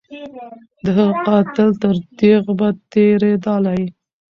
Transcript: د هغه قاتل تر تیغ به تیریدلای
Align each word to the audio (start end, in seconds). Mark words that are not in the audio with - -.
د 0.83 0.85
هغه 0.97 1.15
قاتل 1.27 1.69
تر 1.81 1.95
تیغ 2.19 2.45
به 2.59 2.69
تیریدلای 2.91 3.81